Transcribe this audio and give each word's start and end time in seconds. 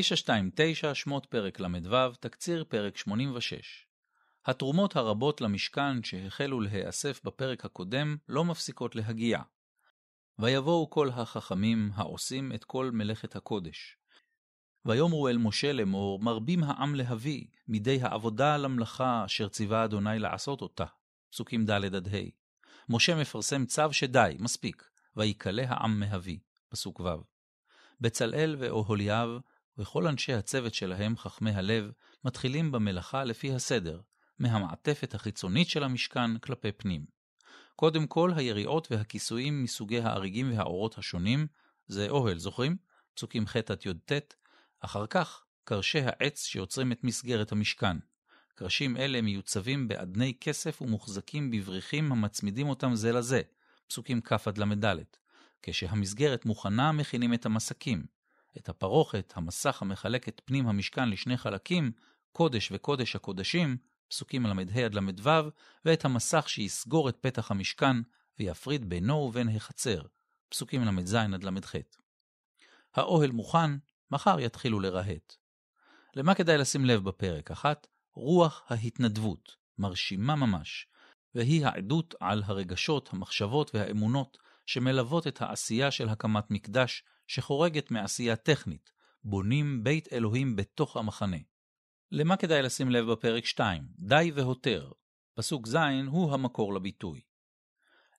929 0.00 0.94
שמות 0.94 1.26
פרק 1.26 1.60
ל"ו, 1.60 2.12
תקציר 2.20 2.64
פרק 2.68 2.96
86. 2.96 3.86
התרומות 4.46 4.96
הרבות 4.96 5.40
למשכן 5.40 6.02
שהחלו 6.02 6.60
להיאסף 6.60 7.20
בפרק 7.24 7.64
הקודם 7.64 8.16
לא 8.28 8.44
מפסיקות 8.44 8.96
להגיע. 8.96 9.38
ויבואו 10.38 10.90
כל 10.90 11.08
החכמים 11.08 11.90
העושים 11.94 12.52
את 12.52 12.64
כל 12.64 12.90
מלאכת 12.92 13.36
הקודש. 13.36 13.96
ויאמרו 14.84 15.28
אל 15.28 15.38
משה 15.38 15.72
לאמור, 15.72 16.20
מרבים 16.20 16.64
העם 16.64 16.94
להביא, 16.94 17.44
מידי 17.68 17.98
העבודה 18.02 18.56
למלאכה 18.56 19.24
אשר 19.24 19.48
ציווה 19.48 19.84
אדוני 19.84 20.18
לעשות 20.18 20.60
אותה. 20.60 20.86
פסוקים 21.30 21.66
ד' 21.66 21.94
עד 21.94 22.08
ה'. 22.14 22.18
משה 22.88 23.14
מפרסם 23.14 23.66
צו 23.66 23.92
שדי, 23.92 24.36
מספיק, 24.38 24.90
ויקלה 25.16 25.64
העם 25.68 26.00
מהביא. 26.00 26.38
פסוק 26.68 27.00
ו'. 27.00 27.08
בצלאל 28.00 28.56
ואוהליאב 28.58 29.28
וכל 29.78 30.06
אנשי 30.06 30.32
הצוות 30.32 30.74
שלהם, 30.74 31.16
חכמי 31.16 31.50
הלב, 31.50 31.90
מתחילים 32.24 32.72
במלאכה 32.72 33.24
לפי 33.24 33.54
הסדר, 33.54 34.00
מהמעטפת 34.38 35.14
החיצונית 35.14 35.68
של 35.68 35.84
המשכן 35.84 36.38
כלפי 36.38 36.72
פנים. 36.72 37.04
קודם 37.76 38.06
כל 38.06 38.32
היריעות 38.36 38.88
והכיסויים 38.90 39.62
מסוגי 39.62 40.00
האריגים 40.00 40.52
והאורות 40.52 40.98
השונים, 40.98 41.46
זה 41.86 42.08
אוהל, 42.08 42.38
זוכרים? 42.38 42.76
פסוקים 43.14 43.46
ח' 43.46 43.56
עד 43.56 43.86
י"ט. 43.86 44.12
אחר 44.80 45.06
כך, 45.06 45.44
קרשי 45.64 46.00
העץ 46.00 46.44
שיוצרים 46.44 46.92
את 46.92 47.04
מסגרת 47.04 47.52
המשכן. 47.52 47.96
קרשים 48.54 48.96
אלה 48.96 49.20
מיוצבים 49.20 49.88
באדני 49.88 50.34
כסף 50.40 50.82
ומוחזקים 50.82 51.50
בבריחים 51.50 52.12
המצמידים 52.12 52.68
אותם 52.68 52.94
זה 52.94 53.12
לזה, 53.12 53.42
פסוקים 53.88 54.20
כ' 54.20 54.48
עד 54.48 54.58
ל"ד. 54.58 54.96
כשהמסגרת 55.62 56.44
מוכנה, 56.44 56.92
מכינים 56.92 57.34
את 57.34 57.46
המסקים. 57.46 58.06
את 58.56 58.68
הפרוכת, 58.68 59.32
המסך 59.36 59.82
המחלק 59.82 60.28
את 60.28 60.40
פנים 60.44 60.68
המשכן 60.68 61.08
לשני 61.08 61.36
חלקים, 61.36 61.92
קודש 62.32 62.72
וקודש 62.72 63.16
הקודשים, 63.16 63.76
פסוקים 64.08 64.46
ל"ה 64.46 64.84
עד 64.84 64.94
ל"ו, 64.94 65.30
ואת 65.84 66.04
המסך 66.04 66.48
שיסגור 66.48 67.08
את 67.08 67.16
פתח 67.20 67.50
המשכן 67.50 67.96
ויפריד 68.38 68.88
בינו 68.88 69.14
ובין 69.14 69.48
החצר, 69.48 70.02
פסוקים 70.48 70.84
ל"ז 70.84 71.14
עד 71.14 71.44
ל"ח. 71.44 71.74
האוהל 72.94 73.30
מוכן, 73.30 73.70
מחר 74.10 74.40
יתחילו 74.40 74.80
לרהט. 74.80 75.34
למה 76.16 76.34
כדאי 76.34 76.58
לשים 76.58 76.84
לב 76.84 77.04
בפרק? 77.04 77.50
אחת, 77.50 77.86
רוח 78.14 78.62
ההתנדבות, 78.68 79.56
מרשימה 79.78 80.36
ממש, 80.36 80.86
והיא 81.34 81.66
העדות 81.66 82.14
על 82.20 82.42
הרגשות, 82.46 83.12
המחשבות 83.12 83.74
והאמונות 83.74 84.38
שמלוות 84.66 85.26
את 85.26 85.42
העשייה 85.42 85.90
של 85.90 86.08
הקמת 86.08 86.50
מקדש, 86.50 87.04
שחורגת 87.34 87.90
מעשייה 87.90 88.36
טכנית, 88.36 88.90
בונים 89.24 89.84
בית 89.84 90.12
אלוהים 90.12 90.56
בתוך 90.56 90.96
המחנה. 90.96 91.36
למה 92.10 92.36
כדאי 92.36 92.62
לשים 92.62 92.90
לב 92.90 93.12
בפרק 93.12 93.44
2? 93.44 93.82
די 93.98 94.30
והותר. 94.34 94.92
פסוק 95.34 95.66
ז' 95.66 95.76
הוא 96.06 96.32
המקור 96.34 96.74
לביטוי. 96.74 97.20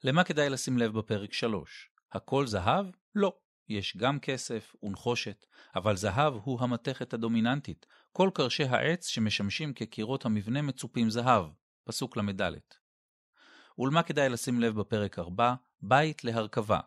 למה 0.03 0.23
כדאי 0.23 0.49
לשים 0.49 0.77
לב 0.77 0.97
בפרק 0.97 1.33
3? 1.33 1.89
הכל 2.11 2.47
זהב? 2.47 2.85
לא. 3.15 3.33
יש 3.69 3.97
גם 3.97 4.19
כסף 4.19 4.75
ונחושת, 4.83 5.45
אבל 5.75 5.95
זהב 5.95 6.33
הוא 6.33 6.61
המתכת 6.61 7.13
הדומיננטית. 7.13 7.85
כל 8.11 8.29
קרשי 8.33 8.63
העץ 8.63 9.07
שמשמשים 9.07 9.73
כקירות 9.73 10.25
המבנה 10.25 10.61
מצופים 10.61 11.09
זהב. 11.09 11.45
פסוק 11.83 12.17
ל"ד. 12.17 12.51
ולמה 13.79 14.03
כדאי 14.03 14.29
לשים 14.29 14.61
לב 14.61 14.79
בפרק 14.79 15.19
4? 15.19 15.53
בית 15.81 16.23
להרכבה. 16.23 16.79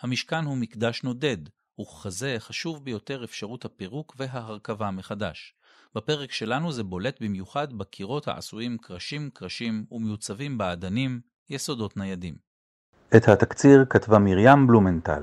המשכן 0.00 0.44
הוא 0.44 0.56
מקדש 0.56 1.02
נודד, 1.02 1.38
וככזה 1.80 2.36
חשוב 2.38 2.84
ביותר 2.84 3.24
אפשרות 3.24 3.64
הפירוק 3.64 4.14
וההרכבה 4.18 4.90
מחדש. 4.90 5.54
בפרק 5.94 6.32
שלנו 6.32 6.72
זה 6.72 6.84
בולט 6.84 7.22
במיוחד 7.22 7.72
בקירות 7.72 8.28
העשויים 8.28 8.78
קרשים 8.78 9.30
קרשים 9.34 9.84
ומיוצבים 9.90 10.58
באדנים, 10.58 11.20
יסודות 11.50 11.96
ניידים. 11.96 12.34
את 13.16 13.28
התקציר 13.28 13.84
כתבה 13.90 14.18
מרים 14.18 14.66
בלומנטל. 14.66 15.22